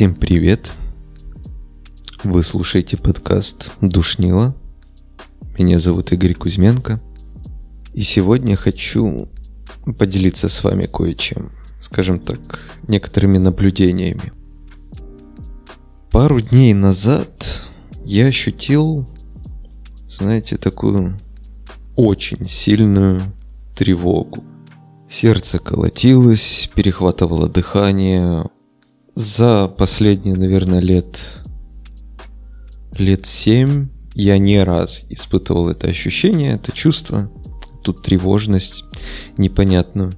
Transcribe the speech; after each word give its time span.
Всем 0.00 0.14
привет! 0.14 0.70
Вы 2.24 2.42
слушаете 2.42 2.96
подкаст 2.96 3.74
«Душнила». 3.82 4.56
Меня 5.58 5.78
зовут 5.78 6.10
Игорь 6.12 6.32
Кузьменко. 6.32 7.02
И 7.92 8.00
сегодня 8.00 8.56
хочу 8.56 9.28
поделиться 9.98 10.48
с 10.48 10.64
вами 10.64 10.86
кое-чем. 10.86 11.50
Скажем 11.82 12.18
так, 12.18 12.60
некоторыми 12.88 13.36
наблюдениями. 13.36 14.32
Пару 16.10 16.40
дней 16.40 16.72
назад 16.72 17.60
я 18.06 18.28
ощутил, 18.28 19.06
знаете, 20.08 20.56
такую 20.56 21.18
очень 21.94 22.48
сильную 22.48 23.20
тревогу. 23.76 24.44
Сердце 25.10 25.58
колотилось, 25.58 26.70
перехватывало 26.74 27.50
дыхание. 27.50 28.48
За 29.22 29.68
последние, 29.68 30.34
наверное, 30.34 30.78
лет 30.78 31.20
лет 32.96 33.26
семь 33.26 33.90
я 34.14 34.38
не 34.38 34.64
раз 34.64 35.04
испытывал 35.10 35.68
это 35.68 35.88
ощущение, 35.88 36.54
это 36.54 36.72
чувство, 36.72 37.30
тут 37.82 38.02
тревожность 38.02 38.82
непонятную. 39.36 40.12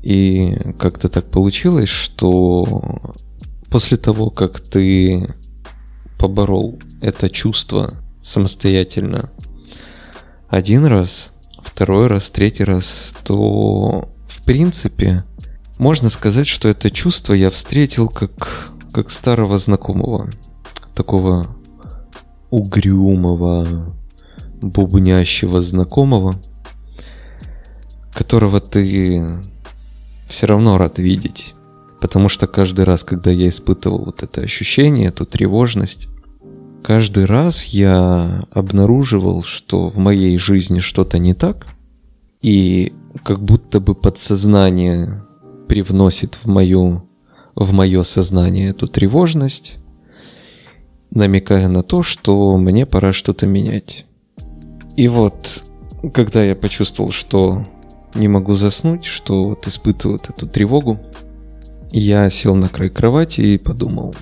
И 0.00 0.56
как-то 0.78 1.08
так 1.08 1.28
получилось, 1.28 1.88
что 1.88 3.16
после 3.68 3.96
того, 3.96 4.30
как 4.30 4.60
ты 4.60 5.34
поборол 6.20 6.78
это 7.00 7.28
чувство 7.28 7.90
самостоятельно 8.22 9.32
один 10.48 10.84
раз, 10.84 11.32
второй 11.64 12.06
раз, 12.06 12.30
третий 12.30 12.62
раз, 12.62 13.12
то 13.24 14.08
в 14.28 14.44
принципе 14.44 15.24
можно 15.78 16.08
сказать, 16.08 16.46
что 16.46 16.68
это 16.68 16.90
чувство 16.90 17.34
я 17.34 17.50
встретил 17.50 18.08
как, 18.08 18.72
как 18.92 19.10
старого 19.10 19.58
знакомого, 19.58 20.30
такого 20.94 21.54
угрюмого, 22.50 23.94
бубнящего 24.62 25.60
знакомого, 25.62 26.40
которого 28.12 28.60
ты 28.60 29.40
все 30.28 30.46
равно 30.46 30.78
рад 30.78 30.98
видеть. 30.98 31.54
Потому 32.00 32.28
что 32.28 32.46
каждый 32.46 32.84
раз, 32.84 33.04
когда 33.04 33.30
я 33.30 33.48
испытывал 33.48 34.04
вот 34.04 34.22
это 34.22 34.40
ощущение, 34.40 35.08
эту 35.08 35.26
тревожность, 35.26 36.08
каждый 36.82 37.24
раз 37.26 37.64
я 37.64 38.44
обнаруживал, 38.50 39.42
что 39.42 39.88
в 39.88 39.96
моей 39.98 40.38
жизни 40.38 40.80
что-то 40.80 41.18
не 41.18 41.34
так, 41.34 41.66
и 42.42 42.92
как 43.24 43.42
будто 43.42 43.80
бы 43.80 43.94
подсознание 43.94 45.25
привносит 45.68 46.34
в 46.34 46.46
мою 46.46 47.08
в 47.54 47.72
мое 47.72 48.02
сознание 48.02 48.70
эту 48.70 48.86
тревожность, 48.86 49.76
намекая 51.10 51.68
на 51.68 51.82
то, 51.82 52.02
что 52.02 52.56
мне 52.58 52.84
пора 52.84 53.14
что-то 53.14 53.46
менять. 53.46 54.04
И 54.94 55.08
вот, 55.08 55.64
когда 56.12 56.44
я 56.44 56.54
почувствовал, 56.54 57.12
что 57.12 57.66
не 58.14 58.28
могу 58.28 58.52
заснуть, 58.54 59.06
что 59.06 59.42
вот 59.42 59.66
испытываю 59.66 60.18
эту 60.18 60.46
тревогу, 60.46 61.00
я 61.92 62.28
сел 62.28 62.54
на 62.54 62.68
край 62.68 62.90
кровати 62.90 63.40
и 63.40 63.58
подумал, 63.58 64.14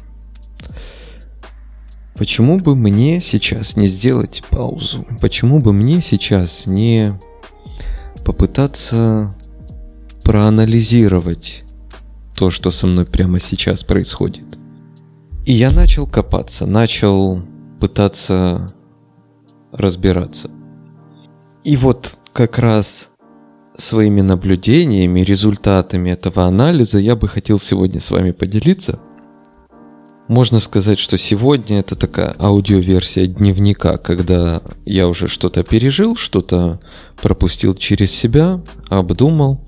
Почему 2.17 2.61
бы 2.61 2.77
мне 2.77 3.21
сейчас 3.21 3.75
не 3.75 3.89
сделать 3.89 4.45
паузу? 4.49 5.05
Почему 5.21 5.59
бы 5.59 5.73
мне 5.73 6.01
сейчас 6.01 6.67
не 6.67 7.19
попытаться 8.25 9.35
проанализировать 10.25 11.63
то, 12.37 12.51
что 12.51 12.71
со 12.71 12.87
мной 12.87 13.07
прямо 13.07 13.39
сейчас 13.39 13.85
происходит? 13.85 14.59
И 15.47 15.53
я 15.53 15.71
начал 15.71 16.07
копаться, 16.07 16.67
начал 16.67 17.43
пытаться 17.81 18.67
разбираться. 19.73 20.51
И 21.63 21.77
вот 21.77 22.17
как 22.33 22.59
раз 22.59 23.11
своими 23.77 24.23
наблюдениями, 24.23 25.21
результатами 25.21 26.11
этого 26.11 26.45
анализа 26.45 26.99
я 26.99 27.15
бы 27.15 27.29
хотел 27.29 27.61
сегодня 27.61 28.01
с 28.01 28.11
вами 28.11 28.33
поделиться– 28.33 28.99
можно 30.29 30.59
сказать, 30.59 30.99
что 30.99 31.19
сегодня 31.19 31.81
это 31.81 31.97
такая 31.97 32.35
аудиоверсия 32.39 33.27
дневника, 33.27 33.99
когда 33.99 34.63
я 34.87 35.07
уже 35.07 35.29
что-то 35.29 35.63
пережил, 35.65 36.17
что-то 36.17 36.81
пропустил 37.21 37.75
через 37.75 38.11
себя, 38.11 38.63
обдумал, 38.89 39.61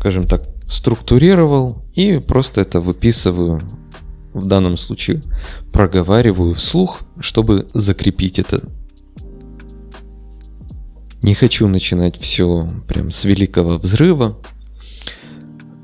скажем 0.00 0.26
так, 0.26 0.48
структурировал 0.66 1.84
и 1.94 2.20
просто 2.26 2.62
это 2.62 2.80
выписываю, 2.80 3.60
в 4.32 4.46
данном 4.46 4.78
случае 4.78 5.20
проговариваю 5.72 6.54
вслух, 6.54 7.00
чтобы 7.20 7.66
закрепить 7.74 8.38
это. 8.38 8.62
Не 11.22 11.34
хочу 11.34 11.68
начинать 11.68 12.18
все 12.18 12.66
прям 12.88 13.10
с 13.10 13.24
великого 13.24 13.76
взрыва, 13.76 14.38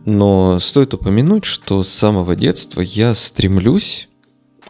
но 0.06 0.58
стоит 0.60 0.94
упомянуть, 0.94 1.44
что 1.44 1.82
с 1.82 1.90
самого 1.90 2.34
детства 2.36 2.80
я 2.80 3.12
стремлюсь 3.12 4.08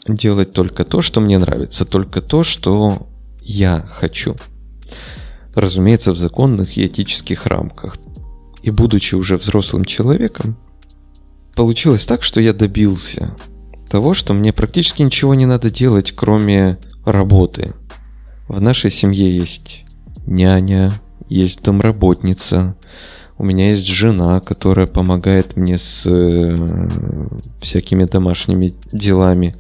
делать 0.09 0.53
только 0.55 0.85
то, 0.85 1.03
что 1.03 1.21
мне 1.21 1.39
нравится, 1.39 1.85
только 1.85 2.21
то, 2.21 2.43
что 2.43 3.07
я 3.43 3.87
хочу. 3.89 4.35
Разумеется, 5.55 6.13
в 6.13 6.19
законных 6.19 6.77
и 6.77 6.87
этических 6.87 7.47
рамках. 7.47 7.97
И 8.67 8.71
будучи 8.71 9.15
уже 9.15 9.37
взрослым 9.37 9.85
человеком, 9.85 10.57
получилось 11.55 12.05
так, 12.05 12.25
что 12.25 12.41
я 12.41 12.53
добился 12.53 13.37
того, 13.89 14.13
что 14.13 14.35
мне 14.35 14.53
практически 14.53 15.03
ничего 15.03 15.37
не 15.37 15.47
надо 15.47 15.71
делать, 15.71 16.11
кроме 16.11 16.79
работы. 17.05 17.75
В 18.49 18.61
нашей 18.61 18.91
семье 18.91 19.33
есть 19.37 19.85
няня, 20.27 20.93
есть 21.29 21.63
домработница, 21.63 22.77
у 23.39 23.45
меня 23.45 23.69
есть 23.69 23.87
жена, 23.87 24.41
которая 24.41 24.89
помогает 24.89 25.57
мне 25.57 25.79
с 25.79 26.05
э, 26.05 26.57
всякими 27.61 28.03
домашними 28.03 28.75
делами. 28.91 29.55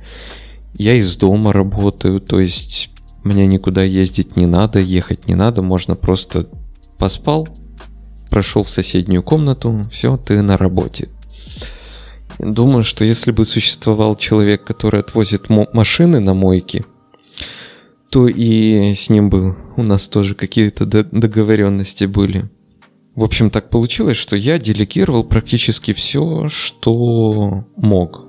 Я 0.75 0.95
из 0.95 1.17
дома 1.17 1.53
работаю, 1.53 2.21
то 2.21 2.41
есть 2.41 2.91
мне 3.23 3.47
никуда 3.47 3.85
ездить 3.85 4.37
не 4.37 4.47
надо, 4.47 4.81
ехать 4.81 5.29
не 5.29 5.37
надо, 5.37 5.63
можно 5.63 5.95
просто 5.95 6.49
поспал, 6.99 7.47
прошел 8.31 8.65
в 8.65 8.71
соседнюю 8.71 9.23
комнату, 9.23 9.81
все, 9.91 10.17
ты 10.17 10.43
на 10.43 10.57
работе. 10.57 11.09
Думаю, 12.39 12.85
что 12.85 13.05
если 13.05 13.31
бы 13.31 13.45
существовал 13.45 14.17
человек, 14.17 14.65
который 14.65 15.01
отвозит 15.01 15.49
машины 15.49 16.21
на 16.21 16.35
мойки, 16.35 16.85
то 18.11 18.29
и 18.29 18.95
с 18.95 19.09
ним 19.09 19.31
бы 19.31 19.57
у 19.77 19.83
нас 19.83 20.09
тоже 20.09 20.35
какие-то 20.35 20.85
договоренности 20.87 22.05
были. 22.05 22.51
В 23.15 23.25
общем, 23.25 23.51
так 23.51 23.71
получилось, 23.71 24.19
что 24.19 24.37
я 24.37 24.59
делегировал 24.59 25.25
практически 25.25 25.95
все, 25.95 26.49
что 26.49 27.65
мог. 27.77 28.27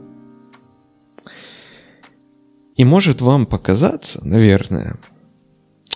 И 2.78 2.86
может 2.86 3.22
вам 3.22 3.46
показаться, 3.46 4.20
наверное, 4.26 4.98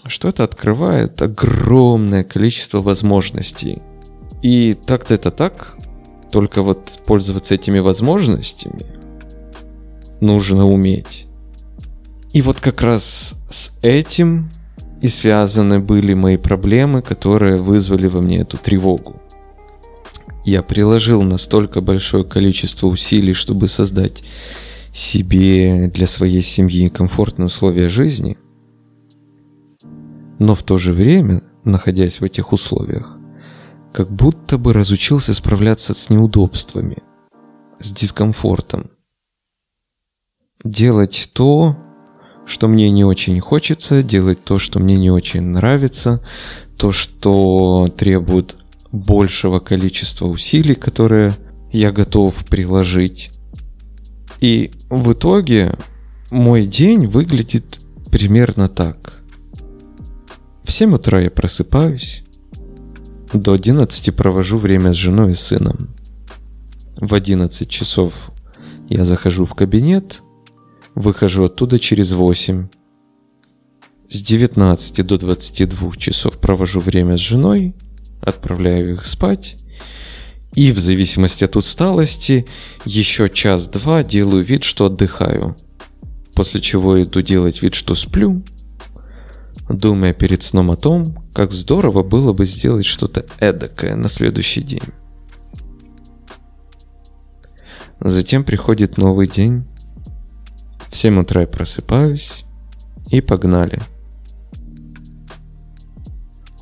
что 0.07 0.27
это 0.27 0.43
открывает 0.43 1.21
огромное 1.21 2.23
количество 2.23 2.79
возможностей. 2.81 3.81
И 4.41 4.73
так-то 4.73 5.13
это 5.13 5.31
так, 5.31 5.77
только 6.31 6.63
вот 6.63 7.01
пользоваться 7.05 7.55
этими 7.55 7.79
возможностями 7.79 8.85
нужно 10.19 10.67
уметь. 10.67 11.27
И 12.33 12.41
вот 12.41 12.59
как 12.59 12.81
раз 12.81 13.35
с 13.49 13.71
этим 13.81 14.49
и 15.01 15.07
связаны 15.07 15.79
были 15.79 16.13
мои 16.13 16.37
проблемы, 16.37 17.01
которые 17.01 17.57
вызвали 17.57 18.07
во 18.07 18.21
мне 18.21 18.41
эту 18.41 18.57
тревогу. 18.57 19.21
Я 20.45 20.63
приложил 20.63 21.21
настолько 21.23 21.81
большое 21.81 22.23
количество 22.23 22.87
усилий, 22.87 23.33
чтобы 23.33 23.67
создать 23.67 24.23
себе 24.93 25.87
для 25.87 26.07
своей 26.07 26.41
семьи 26.41 26.89
комфортные 26.89 27.47
условия 27.47 27.89
жизни, 27.89 28.37
но 30.39 30.55
в 30.55 30.63
то 30.63 30.77
же 30.77 30.93
время, 30.93 31.43
находясь 31.63 32.19
в 32.19 32.23
этих 32.23 32.53
условиях, 32.53 33.17
как 33.93 34.09
будто 34.11 34.57
бы 34.57 34.73
разучился 34.73 35.33
справляться 35.33 35.93
с 35.93 36.09
неудобствами, 36.09 36.97
с 37.79 37.91
дискомфортом. 37.91 38.91
Делать 40.63 41.29
то, 41.33 41.77
что 42.45 42.67
мне 42.67 42.89
не 42.91 43.03
очень 43.03 43.39
хочется, 43.39 44.03
делать 44.03 44.43
то, 44.43 44.59
что 44.59 44.79
мне 44.79 44.97
не 44.97 45.09
очень 45.09 45.41
нравится, 45.41 46.23
то, 46.77 46.91
что 46.91 47.89
требует 47.97 48.57
большего 48.91 49.59
количества 49.59 50.27
усилий, 50.27 50.75
которые 50.75 51.35
я 51.71 51.91
готов 51.91 52.45
приложить. 52.45 53.31
И 54.39 54.71
в 54.89 55.13
итоге 55.13 55.77
мой 56.29 56.65
день 56.65 57.05
выглядит 57.05 57.79
примерно 58.11 58.67
так. 58.67 59.21
В 60.63 60.71
7 60.71 60.93
утра 60.93 61.21
я 61.21 61.31
просыпаюсь, 61.31 62.23
до 63.33 63.53
11 63.53 64.15
провожу 64.15 64.57
время 64.57 64.93
с 64.93 64.97
женой 64.97 65.31
и 65.31 65.35
сыном. 65.35 65.95
В 66.97 67.13
11 67.13 67.69
часов 67.69 68.13
я 68.89 69.05
захожу 69.05 69.45
в 69.45 69.53
кабинет, 69.53 70.21
выхожу 70.95 71.45
оттуда 71.45 71.79
через 71.79 72.11
8. 72.11 72.67
С 74.09 74.21
19 74.21 75.05
до 75.05 75.17
22 75.17 75.91
часов 75.95 76.37
провожу 76.39 76.81
время 76.81 77.15
с 77.15 77.21
женой, 77.21 77.75
отправляю 78.21 78.95
их 78.95 79.05
спать. 79.05 79.55
И 80.53 80.73
в 80.73 80.79
зависимости 80.79 81.45
от 81.45 81.55
усталости 81.55 82.45
еще 82.83 83.29
час-два 83.29 84.03
делаю 84.03 84.43
вид, 84.43 84.65
что 84.65 84.87
отдыхаю. 84.87 85.55
После 86.35 86.59
чего 86.59 87.01
иду 87.01 87.21
делать 87.21 87.61
вид, 87.61 87.73
что 87.73 87.95
сплю, 87.95 88.43
думая 89.69 90.13
перед 90.13 90.43
сном 90.43 90.71
о 90.71 90.75
том, 90.75 91.05
как 91.33 91.51
здорово 91.51 92.03
было 92.03 92.33
бы 92.33 92.45
сделать 92.45 92.85
что-то 92.85 93.25
эдакое 93.39 93.95
на 93.95 94.09
следующий 94.09 94.61
день. 94.61 94.83
Затем 97.99 98.43
приходит 98.43 98.97
новый 98.97 99.27
день. 99.27 99.65
В 100.89 100.97
7 100.97 101.19
утра 101.19 101.41
я 101.41 101.47
просыпаюсь 101.47 102.45
и 103.09 103.21
погнали. 103.21 103.79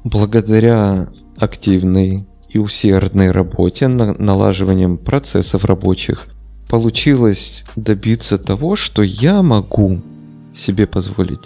Благодаря 0.04 1.10
активной 1.38 2.28
и 2.50 2.57
усердной 2.57 3.31
работе, 3.31 3.88
налаживанием 3.88 4.98
процессов 4.98 5.66
рабочих, 5.66 6.28
получилось 6.68 7.63
добиться 7.75 8.38
того, 8.38 8.75
что 8.75 9.01
я 9.01 9.42
могу 9.42 10.01
себе 10.54 10.88
позволить 10.88 11.42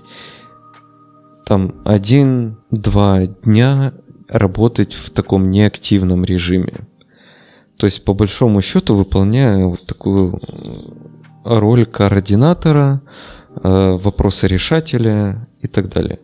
там 1.46 1.82
один-два 1.86 3.28
дня 3.28 3.94
работать 4.30 4.94
в 4.94 5.10
таком 5.12 5.50
неактивном 5.50 6.24
режиме. 6.26 6.74
То 7.78 7.86
есть, 7.86 8.04
по 8.06 8.14
большому 8.14 8.62
счету, 8.62 8.96
выполняю 8.96 9.70
вот 9.70 9.86
такую 9.86 10.40
роль 11.44 11.86
координатора, 11.86 13.02
э, 13.56 13.98
вопросорешателя 14.02 15.48
и 15.62 15.68
так 15.68 15.90
далее. 15.90 16.20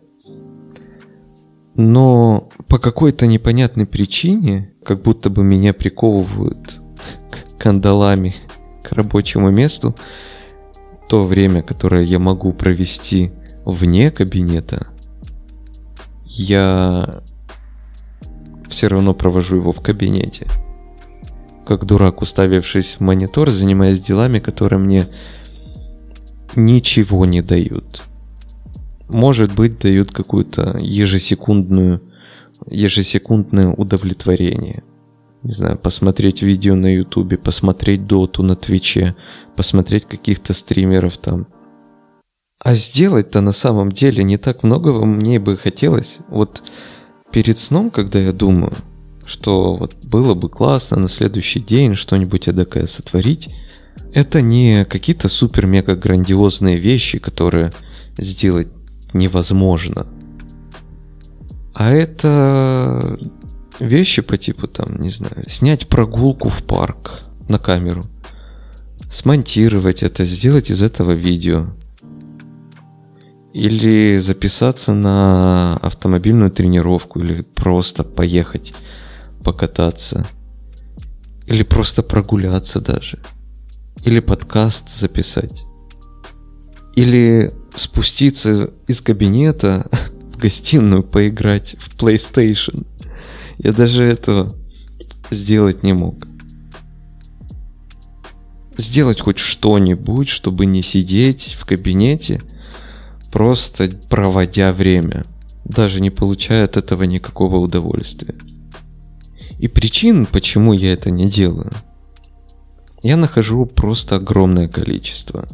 Но 1.74 2.50
по 2.66 2.78
какой-то 2.78 3.26
непонятной 3.26 3.86
причине, 3.86 4.72
как 4.84 5.02
будто 5.02 5.30
бы 5.30 5.44
меня 5.44 5.72
приковывают 5.72 6.80
кандалами 7.58 8.36
к 8.82 8.92
рабочему 8.92 9.50
месту, 9.50 9.94
то 11.08 11.24
время, 11.24 11.62
которое 11.62 12.02
я 12.02 12.18
могу 12.18 12.52
провести 12.52 13.32
вне 13.64 14.10
кабинета, 14.10 14.86
я 16.30 17.22
все 18.68 18.86
равно 18.86 19.14
провожу 19.14 19.56
его 19.56 19.72
в 19.72 19.80
кабинете. 19.80 20.46
Как 21.66 21.84
дурак, 21.84 22.22
уставившись 22.22 22.96
в 22.96 23.00
монитор, 23.00 23.50
занимаясь 23.50 24.00
делами, 24.00 24.38
которые 24.38 24.78
мне 24.78 25.08
ничего 26.54 27.26
не 27.26 27.42
дают. 27.42 28.02
Может 29.08 29.54
быть, 29.54 29.80
дают 29.80 30.12
какую-то 30.12 30.78
ежесекундную, 30.78 32.00
ежесекундное 32.66 33.68
удовлетворение. 33.68 34.84
Не 35.42 35.52
знаю, 35.52 35.78
посмотреть 35.78 36.42
видео 36.42 36.76
на 36.76 36.94
ютубе, 36.94 37.38
посмотреть 37.38 38.06
доту 38.06 38.44
на 38.44 38.54
твиче, 38.54 39.16
посмотреть 39.56 40.04
каких-то 40.04 40.52
стримеров 40.54 41.18
там– 41.18 41.48
а 42.62 42.74
сделать-то 42.74 43.40
на 43.40 43.52
самом 43.52 43.90
деле 43.90 44.22
не 44.22 44.36
так 44.36 44.62
многого 44.62 45.06
мне 45.06 45.38
бы 45.38 45.56
хотелось. 45.56 46.18
Вот 46.28 46.62
перед 47.32 47.58
сном, 47.58 47.90
когда 47.90 48.18
я 48.18 48.32
думаю, 48.32 48.74
что 49.24 49.76
вот 49.76 49.94
было 50.04 50.34
бы 50.34 50.50
классно 50.50 50.98
на 50.98 51.08
следующий 51.08 51.60
день 51.60 51.94
что-нибудь 51.94 52.48
эдакое 52.48 52.86
сотворить, 52.86 53.48
это 54.12 54.42
не 54.42 54.84
какие-то 54.84 55.28
супер-мега 55.28 55.96
грандиозные 55.96 56.76
вещи, 56.76 57.18
которые 57.18 57.72
сделать 58.18 58.68
невозможно. 59.14 60.06
А 61.72 61.90
это 61.90 63.18
вещи 63.78 64.20
по 64.20 64.36
типу 64.36 64.66
там, 64.66 65.00
не 65.00 65.08
знаю, 65.08 65.44
снять 65.48 65.88
прогулку 65.88 66.50
в 66.50 66.62
парк 66.64 67.22
на 67.48 67.58
камеру, 67.58 68.02
смонтировать 69.10 70.02
это, 70.02 70.26
сделать 70.26 70.70
из 70.70 70.82
этого 70.82 71.12
видео, 71.12 71.68
или 73.52 74.18
записаться 74.18 74.94
на 74.94 75.76
автомобильную 75.78 76.50
тренировку, 76.50 77.20
или 77.20 77.42
просто 77.42 78.04
поехать 78.04 78.74
покататься. 79.42 80.26
Или 81.46 81.64
просто 81.64 82.02
прогуляться 82.02 82.80
даже. 82.80 83.18
Или 84.04 84.20
подкаст 84.20 84.88
записать. 84.88 85.64
Или 86.94 87.52
спуститься 87.74 88.70
из 88.86 89.00
кабинета 89.00 89.88
в 90.32 90.36
гостиную 90.36 91.02
поиграть 91.02 91.74
в 91.78 91.96
PlayStation. 91.96 92.86
Я 93.58 93.72
даже 93.72 94.04
этого 94.04 94.54
сделать 95.30 95.82
не 95.82 95.92
мог. 95.92 96.26
Сделать 98.76 99.20
хоть 99.20 99.38
что-нибудь, 99.38 100.28
чтобы 100.28 100.66
не 100.66 100.82
сидеть 100.82 101.56
в 101.58 101.66
кабинете– 101.66 102.40
просто 103.30 103.88
проводя 104.08 104.72
время, 104.72 105.24
даже 105.64 106.00
не 106.00 106.10
получая 106.10 106.64
от 106.64 106.76
этого 106.76 107.04
никакого 107.04 107.56
удовольствия. 107.56 108.34
И 109.58 109.68
причин, 109.68 110.26
почему 110.26 110.72
я 110.72 110.92
это 110.92 111.10
не 111.10 111.30
делаю, 111.30 111.70
я 113.02 113.16
нахожу 113.16 113.66
просто 113.66 114.16
огромное 114.16 114.68
количество. 114.68 115.46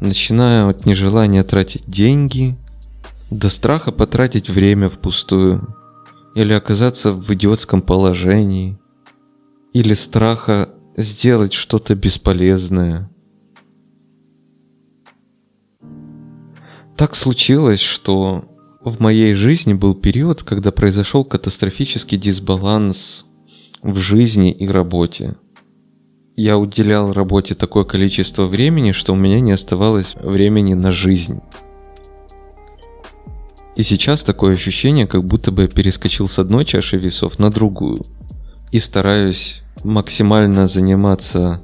Начиная 0.00 0.68
от 0.68 0.86
нежелания 0.86 1.44
тратить 1.44 1.84
деньги, 1.86 2.56
до 3.30 3.48
страха 3.48 3.92
потратить 3.92 4.48
время 4.48 4.88
впустую, 4.88 5.76
или 6.34 6.52
оказаться 6.52 7.12
в 7.12 7.32
идиотском 7.34 7.82
положении, 7.82 8.78
или 9.72 9.94
страха 9.94 10.70
сделать 10.96 11.52
что-то 11.52 11.94
бесполезное– 11.94 13.10
Так 17.00 17.14
случилось, 17.14 17.80
что 17.80 18.44
в 18.84 19.00
моей 19.00 19.32
жизни 19.32 19.72
был 19.72 19.94
период, 19.94 20.42
когда 20.42 20.70
произошел 20.70 21.24
катастрофический 21.24 22.18
дисбаланс 22.18 23.24
в 23.82 23.96
жизни 23.96 24.52
и 24.52 24.68
работе. 24.68 25.36
Я 26.36 26.58
уделял 26.58 27.14
работе 27.14 27.54
такое 27.54 27.84
количество 27.84 28.44
времени, 28.44 28.92
что 28.92 29.14
у 29.14 29.16
меня 29.16 29.40
не 29.40 29.52
оставалось 29.52 30.14
времени 30.14 30.74
на 30.74 30.90
жизнь. 30.90 31.40
И 33.76 33.82
сейчас 33.82 34.22
такое 34.22 34.52
ощущение, 34.52 35.06
как 35.06 35.24
будто 35.24 35.50
бы 35.52 35.62
я 35.62 35.68
перескочил 35.68 36.28
с 36.28 36.38
одной 36.38 36.66
чаши 36.66 36.98
весов 36.98 37.38
на 37.38 37.50
другую. 37.50 38.02
И 38.72 38.78
стараюсь 38.78 39.62
максимально 39.84 40.66
заниматься, 40.66 41.62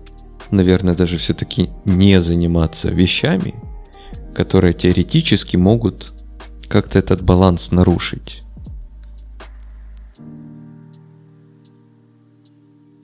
наверное, 0.51 0.95
даже 0.95 1.19
все-таки 1.19 1.69
не 1.85 2.23
заниматься 2.23 2.89
вещами– 2.89 3.55
которые 4.37 4.75
теоретически 4.75 5.57
могут 5.57 6.13
как-то 6.69 6.99
этот 6.99 7.23
баланс 7.23 7.71
нарушить. 7.71 8.43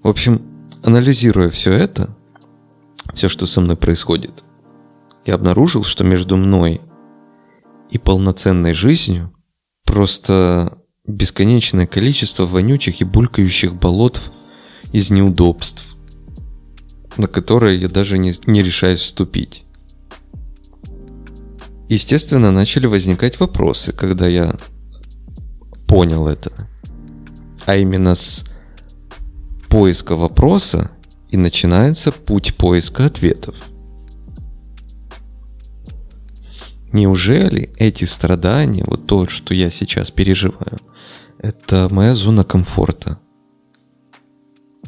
В 0.02 0.08
общем, 0.08 0.42
анализируя 0.82 1.48
все 1.48 1.72
это, 1.72 2.14
все, 3.14 3.30
что 3.30 3.46
со 3.46 3.62
мной 3.62 3.78
происходит, 3.78 4.44
я 5.24 5.36
обнаружил, 5.36 5.84
что 5.84 6.04
между 6.04 6.36
мной 6.36 6.82
и 7.88 7.96
полноценной 7.96 8.74
жизнью 8.74 9.32
просто 9.86 10.82
бесконечное 11.06 11.86
количество 11.86 12.44
вонючих 12.44 13.00
и 13.00 13.04
булькающих 13.04 13.74
болот 13.74 14.20
из 14.92 15.10
неудобств, 15.10 15.96
на 17.16 17.26
которые 17.26 17.80
я 17.80 17.88
даже 17.88 18.18
не, 18.18 18.34
не 18.44 18.62
решаюсь 18.62 19.00
вступить. 19.00 19.64
Естественно, 21.92 22.50
начали 22.52 22.86
возникать 22.86 23.38
вопросы, 23.38 23.92
когда 23.92 24.26
я 24.26 24.56
понял 25.86 26.26
это. 26.26 26.50
А 27.66 27.76
именно 27.76 28.14
с 28.14 28.46
поиска 29.68 30.16
вопроса 30.16 30.90
и 31.28 31.36
начинается 31.36 32.10
путь 32.10 32.56
поиска 32.56 33.04
ответов. 33.04 33.56
Неужели 36.92 37.74
эти 37.76 38.06
страдания, 38.06 38.84
вот 38.86 39.04
то, 39.06 39.28
что 39.28 39.52
я 39.52 39.68
сейчас 39.70 40.10
переживаю, 40.10 40.78
это 41.36 41.88
моя 41.90 42.14
зона 42.14 42.42
комфорта? 42.42 43.18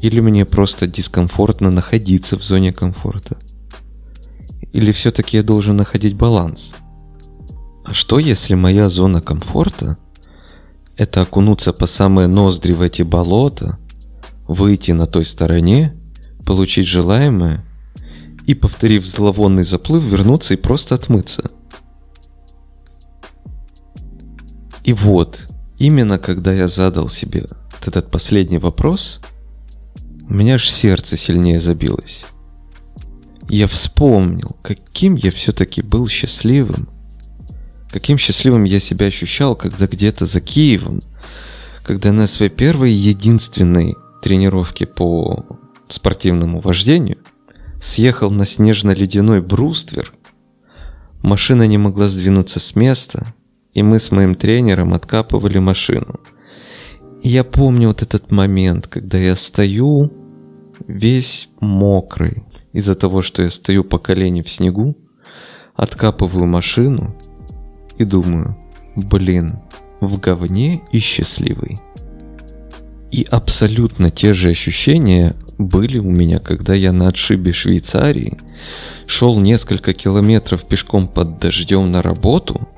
Или 0.01 0.21
мне 0.21 0.47
просто 0.47 0.87
дискомфортно 0.87 1.71
находиться 1.71 2.39
в 2.39 2.43
зоне 2.43 2.73
комфорта? 2.73 3.37
Или 4.73 4.91
все-таки 4.91 5.37
я 5.37 5.43
должен 5.43 5.77
находить 5.77 6.17
баланс– 6.17 6.73
а 7.85 7.93
что 7.93 8.19
если 8.19 8.55
моя 8.55 8.89
зона 8.89 9.21
комфорта– 9.21 9.99
это 10.97 11.23
окунуться 11.23 11.73
по 11.73 11.87
самые 11.87 12.29
ноздри 12.29 12.73
в 12.73 12.81
эти 12.81 13.03
болота, 13.03 13.79
выйти 14.47 14.93
на 14.93 15.07
той 15.07 15.25
стороне, 15.25 15.95
получить 16.47 16.87
желаемое 16.87 17.65
и, 18.47 18.55
повторив 18.55 19.07
зловонный 19.07 19.65
заплыв, 19.65 20.05
вернуться 20.05 20.55
и 20.55 20.59
просто 20.59 20.95
отмыться. 20.95 21.51
И 24.85 24.93
вот, 24.93 25.49
именно 25.79 26.19
когда 26.19 26.53
я 26.53 26.69
задал 26.69 27.09
себе 27.09 27.47
этот 27.85 28.11
последний 28.11 28.59
вопрос, 28.59 29.21
у 30.29 30.35
меня 30.35 30.55
аж 30.55 30.71
сердце 30.71 31.17
сильнее 31.17 31.61
забилось. 31.61 32.25
Я 33.49 33.67
вспомнил, 33.67 34.57
каким 34.63 35.17
я 35.17 35.31
все-таки 35.31 35.83
был 35.83 36.09
счастливым. 36.09 36.89
Каким 37.95 38.19
счастливым 38.19 38.65
я 38.65 38.81
себя 38.81 39.07
ощущал, 39.07 39.55
когда 39.55 39.87
где-то 39.87 40.27
за 40.27 40.41
Киевом, 40.41 40.99
когда 41.85 42.11
на 42.11 42.27
своей 42.27 42.51
первой 42.51 42.91
единственной 42.91 43.95
тренировке 44.21 44.85
по 44.85 45.47
спортивному 45.87 46.59
вождению 46.61 47.19
съехал 47.81 48.33
на 48.33 48.47
снежно-ледяной 48.47 49.43
бруствер, 49.43 50.13
машина 51.23 51.69
не 51.69 51.79
могла 51.79 52.09
сдвинуться 52.09 52.59
с 52.59 52.75
места, 52.75 53.33
и 53.75 53.85
мы 53.85 54.01
с 54.01 54.11
моим 54.11 54.35
тренером 54.35 54.93
откапывали 54.93 55.61
машину. 55.61 56.19
И 57.23 57.29
я 57.29 57.45
помню 57.45 57.87
вот 57.87 58.03
этот 58.03 58.33
момент, 58.33 58.89
когда 58.89 59.19
я 59.19 59.37
стою 59.37 60.13
весь 60.89 61.49
мокрый 61.61 62.43
из-за 62.73 62.97
того, 62.97 63.23
что 63.23 63.43
я 63.45 63.51
стою 63.51 63.85
по 63.85 64.01
колени 64.01 64.43
в 64.43 64.51
снегу, 64.51 64.97
откапываю 65.77 66.49
машину 66.49 67.17
и 67.99 68.05
думаю, 68.05 68.57
блин, 68.97 69.59
в 70.01 70.19
говне 70.19 70.83
и 70.93 70.99
счастливый. 70.99 71.79
И 73.11 73.27
абсолютно 73.31 74.11
те 74.11 74.33
же 74.33 74.51
ощущения 74.51 75.37
были 75.59 75.99
у 75.99 76.11
меня, 76.11 76.41
когда 76.41 76.75
я 76.75 76.93
на 76.93 77.09
отшибе 77.09 77.53
Швейцарии 77.53 78.39
шел 79.07 79.39
несколько 79.39 79.93
километров 79.93 80.65
пешком 80.65 81.07
под 81.07 81.39
дождем 81.39 81.93
на 81.93 82.03
работу 82.03 82.69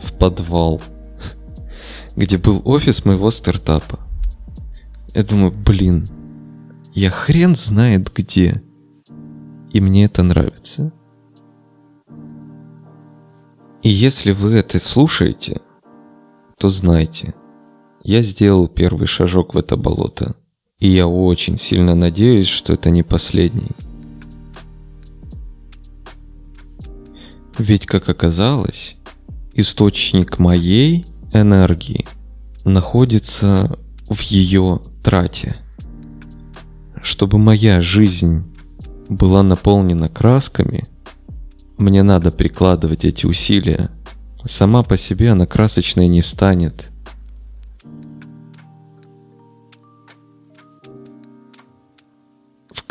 в 0.00 0.12
подвал, 0.14 0.82
где 2.16 2.36
был 2.36 2.62
офис 2.64 3.04
моего 3.04 3.30
стартапа. 3.30 4.00
Я 5.14 5.22
думаю, 5.22 5.52
блин, 5.52 6.06
я 6.94 7.10
хрен 7.10 7.54
знает 7.54 8.12
где. 8.12 8.62
И 9.70 9.80
мне 9.80 10.04
это 10.06 10.22
нравится. 10.22 10.92
И 13.82 13.88
если 13.88 14.30
вы 14.30 14.54
это 14.54 14.78
слушаете, 14.78 15.60
то 16.56 16.70
знайте, 16.70 17.34
я 18.04 18.22
сделал 18.22 18.68
первый 18.68 19.08
шажок 19.08 19.54
в 19.54 19.58
это 19.58 19.76
болото. 19.76 20.36
И 20.78 20.88
я 20.88 21.08
очень 21.08 21.58
сильно 21.58 21.94
надеюсь, 21.94 22.46
что 22.46 22.72
это 22.74 22.90
не 22.90 23.02
последний. 23.02 23.70
Ведь, 27.58 27.86
как 27.86 28.08
оказалось, 28.08 28.96
источник 29.52 30.38
моей 30.38 31.04
энергии 31.32 32.06
находится 32.64 33.78
в 34.08 34.20
ее 34.20 34.80
трате. 35.02 35.56
Чтобы 37.02 37.38
моя 37.38 37.80
жизнь 37.80 38.44
была 39.08 39.42
наполнена 39.42 40.08
красками, 40.08 40.84
мне 41.82 42.02
надо 42.02 42.32
прикладывать 42.32 43.04
эти 43.04 43.26
усилия. 43.26 43.90
Сама 44.44 44.82
по 44.82 44.96
себе 44.96 45.30
она 45.30 45.46
красочной 45.46 46.08
не 46.08 46.22
станет. 46.22 46.92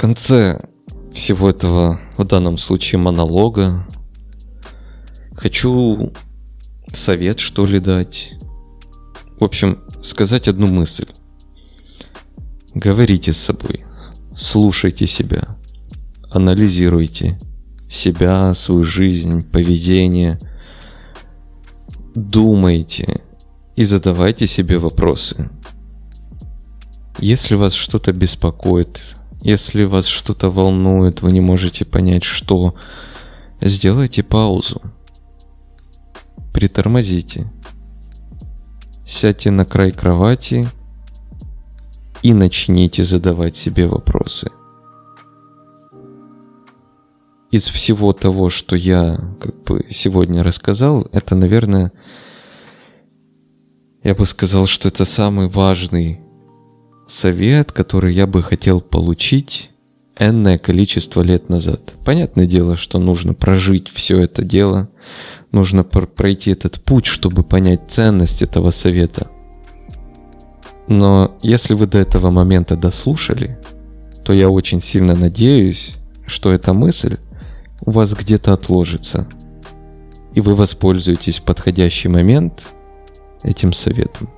конце 0.01 0.59
всего 1.13 1.51
этого, 1.51 2.01
в 2.17 2.23
данном 2.23 2.57
случае, 2.57 2.97
монолога, 2.97 3.85
хочу 5.35 6.11
совет, 6.91 7.39
что 7.39 7.67
ли, 7.67 7.79
дать. 7.79 8.33
В 9.39 9.43
общем, 9.43 9.83
сказать 10.01 10.47
одну 10.47 10.65
мысль. 10.65 11.05
Говорите 12.73 13.31
с 13.31 13.37
собой, 13.37 13.85
слушайте 14.35 15.05
себя, 15.05 15.55
анализируйте 16.31 17.37
себя, 17.91 18.53
свою 18.53 18.83
жизнь, 18.83 19.41
поведение, 19.41 20.39
думайте 22.15 23.21
и 23.75 23.83
задавайте 23.83 24.47
себе 24.47 24.79
вопросы. 24.79 25.49
Если 27.19 27.55
вас 27.55 27.73
что-то 27.73 28.13
беспокоит, 28.13 29.01
если 29.41 29.83
вас 29.83 30.05
что-то 30.05 30.49
волнует, 30.49 31.21
вы 31.21 31.33
не 31.33 31.41
можете 31.41 31.83
понять, 31.83 32.23
что, 32.23 32.75
сделайте 33.59 34.23
паузу. 34.23 34.81
Притормозите. 36.53 37.51
Сядьте 39.05 39.51
на 39.51 39.65
край 39.65 39.91
кровати 39.91 40.67
и 42.23 42.33
начните 42.33 43.03
задавать 43.03 43.57
себе 43.57 43.87
вопросы. 43.87 44.49
Из 47.51 47.67
всего 47.67 48.13
того, 48.13 48.49
что 48.49 48.77
я 48.77 49.19
как 49.41 49.63
бы 49.63 49.85
сегодня 49.89 50.41
рассказал, 50.41 51.07
это, 51.11 51.35
наверное, 51.35 51.91
я 54.03 54.15
бы 54.15 54.25
сказал, 54.25 54.67
что 54.67 54.87
это 54.87 55.03
самый 55.03 55.49
важный 55.49 56.21
совет, 57.09 57.73
который 57.73 58.13
я 58.13 58.25
бы 58.25 58.41
хотел 58.41 58.79
получить 58.79 59.69
энное 60.17 60.57
количество 60.57 61.21
лет 61.21 61.49
назад. 61.49 61.93
Понятное 62.05 62.45
дело, 62.45 62.77
что 62.77 62.99
нужно 62.99 63.33
прожить 63.33 63.89
все 63.89 64.21
это 64.21 64.43
дело, 64.43 64.89
нужно 65.51 65.83
пройти 65.83 66.51
этот 66.51 66.81
путь, 66.81 67.05
чтобы 67.05 67.43
понять 67.43 67.81
ценность 67.89 68.41
этого 68.41 68.71
совета. 68.71 69.29
Но 70.87 71.37
если 71.41 71.73
вы 71.73 71.85
до 71.85 71.97
этого 71.97 72.31
момента 72.31 72.77
дослушали, 72.77 73.59
то 74.23 74.31
я 74.31 74.49
очень 74.49 74.79
сильно 74.81 75.15
надеюсь, 75.15 75.97
что 76.25 76.51
эта 76.51 76.73
мысль 76.73 77.17
у 77.81 77.91
вас 77.91 78.13
где-то 78.13 78.53
отложится, 78.53 79.27
и 80.33 80.41
вы 80.41 80.55
воспользуетесь 80.55 81.39
в 81.39 81.43
подходящий 81.43 82.07
момент 82.07 82.69
этим 83.43 83.73
советом. 83.73 84.29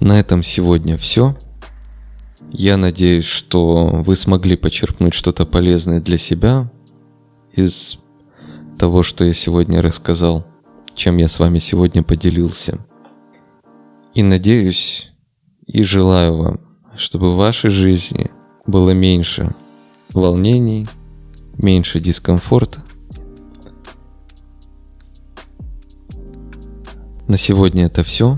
На 0.00 0.20
этом 0.20 0.42
сегодня 0.42 0.96
все. 0.96 1.36
Я 2.50 2.76
надеюсь, 2.76 3.26
что 3.26 3.86
вы 3.86 4.16
смогли 4.16 4.56
почерпнуть 4.56 5.12
что-то 5.12 5.44
полезное 5.44 6.00
для 6.00 6.16
себя 6.16 6.70
из 7.52 7.98
того, 8.78 9.02
что 9.02 9.24
я 9.24 9.34
сегодня 9.34 9.82
рассказал, 9.82 10.46
чем 10.94 11.16
я 11.18 11.28
с 11.28 11.38
вами 11.38 11.58
сегодня 11.58 12.02
поделился. 12.02 12.78
И 14.14 14.22
надеюсь 14.22 15.10
и 15.66 15.82
желаю 15.82 16.36
вам, 16.36 16.60
чтобы 16.96 17.34
в 17.34 17.36
вашей 17.36 17.70
жизни 17.70 18.30
было 18.68 18.90
меньше 18.90 19.54
волнений, 20.12 20.86
меньше 21.56 22.00
дискомфорта. 22.00 22.84
На 27.26 27.38
сегодня 27.38 27.86
это 27.86 28.04
все. 28.04 28.36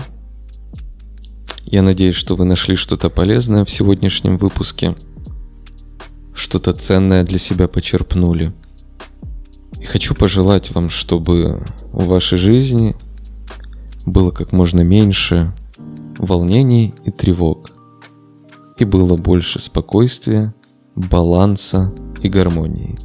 Я 1.65 1.81
надеюсь, 1.81 2.15
что 2.15 2.35
вы 2.35 2.45
нашли 2.45 2.75
что-то 2.75 3.09
полезное 3.09 3.65
в 3.65 3.69
сегодняшнем 3.69 4.37
выпуске, 4.37 4.95
что-то 6.33 6.73
ценное 6.73 7.25
для 7.25 7.37
себя 7.37 7.67
почерпнули. 7.67 8.53
И 9.79 9.85
хочу 9.85 10.15
пожелать 10.15 10.71
вам, 10.71 10.89
чтобы 10.89 11.65
в 11.91 12.05
вашей 12.05 12.37
жизни 12.37 12.95
было 14.05 14.31
как 14.31 14.53
можно 14.53 14.81
меньше 14.81 15.53
волнений 16.17 16.93
и 17.03 17.11
тревог, 17.11 17.70
и 18.77 18.85
было 18.85 19.15
больше 19.15 19.59
спокойствия, 19.59 20.53
баланса 20.95 21.93
и 22.21 22.29
гармонии. 22.29 22.97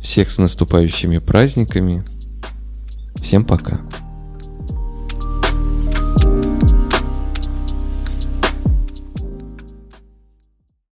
Всех 0.00 0.30
с 0.30 0.38
наступающими 0.38 1.18
праздниками. 1.18 2.04
Всем 3.16 3.44
пока. 3.44 3.80